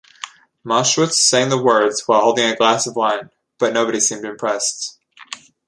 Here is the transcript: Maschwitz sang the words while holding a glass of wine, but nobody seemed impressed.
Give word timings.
Maschwitz 0.65 1.13
sang 1.21 1.49
the 1.49 1.61
words 1.61 2.07
while 2.07 2.21
holding 2.21 2.49
a 2.49 2.55
glass 2.55 2.87
of 2.87 2.95
wine, 2.95 3.29
but 3.59 3.71
nobody 3.71 3.99
seemed 3.99 4.25
impressed. 4.25 4.97